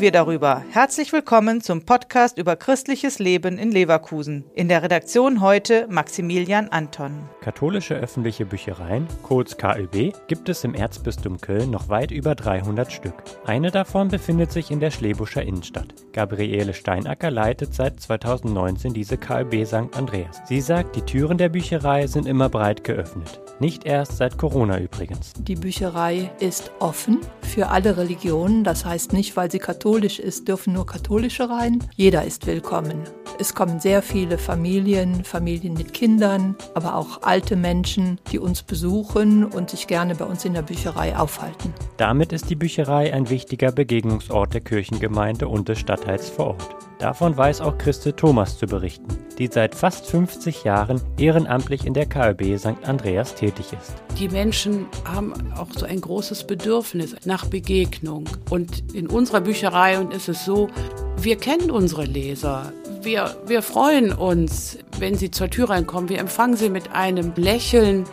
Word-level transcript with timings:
wir 0.00 0.10
darüber. 0.12 0.64
Herzlich 0.70 1.12
willkommen 1.12 1.60
zum 1.60 1.84
Podcast 1.84 2.38
über 2.38 2.56
christliches 2.56 3.18
Leben 3.18 3.58
in 3.58 3.70
Leverkusen. 3.70 4.44
In 4.54 4.68
der 4.68 4.82
Redaktion 4.82 5.40
heute 5.42 5.86
Maximilian 5.90 6.68
Anton. 6.68 7.28
Katholische 7.42 7.94
öffentliche 7.94 8.46
Büchereien, 8.46 9.06
kurz 9.22 9.56
KÖB, 9.56 10.14
gibt 10.28 10.48
es 10.48 10.64
im 10.64 10.74
Erzbistum 10.74 11.40
Köln 11.40 11.70
noch 11.70 11.88
weit 11.88 12.10
über 12.10 12.34
300 12.34 12.90
Stück. 12.90 13.14
Eine 13.44 13.70
davon 13.70 14.08
befindet 14.08 14.50
sich 14.50 14.70
in 14.70 14.80
der 14.80 14.90
Schlebuscher 14.90 15.42
Innenstadt. 15.42 15.94
Gabriele 16.12 16.72
Steinacker 16.72 17.30
leitet 17.30 17.74
seit 17.74 18.00
2019 18.00 18.94
diese 18.94 19.18
KÖB 19.18 19.66
St. 19.66 19.94
Andreas. 19.96 20.40
Sie 20.46 20.60
sagt, 20.60 20.96
die 20.96 21.02
Türen 21.02 21.36
der 21.36 21.50
Bücherei 21.50 22.06
sind 22.06 22.26
immer 22.26 22.48
breit 22.48 22.84
geöffnet. 22.84 23.40
Nicht 23.60 23.84
erst 23.84 24.16
seit 24.16 24.38
Corona 24.38 24.80
übrigens. 24.80 25.34
Die 25.38 25.54
Bücherei 25.54 26.30
ist 26.40 26.72
offen 26.80 27.20
für 27.42 27.68
alle 27.68 27.96
Religionen. 27.96 28.64
Das 28.64 28.84
heißt 28.84 29.12
nicht, 29.12 29.36
weil 29.36 29.50
sie 29.50 29.58
katholisch 29.58 29.81
ist, 29.84 30.48
dürfen 30.48 30.74
nur 30.74 30.86
katholische 30.86 31.50
rein. 31.50 31.82
Jeder 31.96 32.24
ist 32.24 32.46
willkommen. 32.46 33.02
Es 33.38 33.54
kommen 33.54 33.80
sehr 33.80 34.02
viele 34.02 34.38
Familien, 34.38 35.24
Familien 35.24 35.74
mit 35.74 35.92
Kindern, 35.92 36.54
aber 36.74 36.94
auch 36.94 37.22
alte 37.22 37.56
Menschen, 37.56 38.20
die 38.30 38.38
uns 38.38 38.62
besuchen 38.62 39.44
und 39.44 39.70
sich 39.70 39.86
gerne 39.86 40.14
bei 40.14 40.24
uns 40.24 40.44
in 40.44 40.54
der 40.54 40.62
Bücherei 40.62 41.16
aufhalten. 41.16 41.74
Damit 41.96 42.32
ist 42.32 42.48
die 42.50 42.56
Bücherei 42.56 43.12
ein 43.12 43.28
wichtiger 43.28 43.72
Begegnungsort 43.72 44.54
der 44.54 44.60
Kirchengemeinde 44.60 45.48
und 45.48 45.68
des 45.68 45.80
Stadtteils 45.80 46.28
vor 46.28 46.48
Ort. 46.48 46.91
Davon 47.02 47.36
weiß 47.36 47.62
auch 47.62 47.78
Christe 47.78 48.14
Thomas 48.14 48.58
zu 48.58 48.66
berichten, 48.66 49.08
die 49.36 49.48
seit 49.48 49.74
fast 49.74 50.06
50 50.06 50.62
Jahren 50.62 51.00
ehrenamtlich 51.18 51.84
in 51.84 51.94
der 51.94 52.06
KÖB 52.06 52.56
St. 52.56 52.76
Andreas 52.84 53.34
tätig 53.34 53.72
ist. 53.72 53.94
Die 54.20 54.28
Menschen 54.28 54.86
haben 55.04 55.34
auch 55.56 55.66
so 55.76 55.84
ein 55.84 56.00
großes 56.00 56.44
Bedürfnis 56.44 57.16
nach 57.24 57.46
Begegnung. 57.46 58.28
Und 58.50 58.94
in 58.94 59.08
unserer 59.08 59.40
Bücherei 59.40 59.96
ist 60.14 60.28
es 60.28 60.44
so, 60.44 60.68
wir 61.16 61.34
kennen 61.34 61.72
unsere 61.72 62.04
Leser. 62.04 62.72
Wir, 63.00 63.36
wir 63.46 63.62
freuen 63.62 64.12
uns, 64.12 64.78
wenn 65.00 65.16
sie 65.16 65.32
zur 65.32 65.50
Tür 65.50 65.70
reinkommen. 65.70 66.08
Wir 66.08 66.20
empfangen 66.20 66.56
sie 66.56 66.70
mit 66.70 66.92
einem 66.92 67.32
Lächeln. 67.34 68.04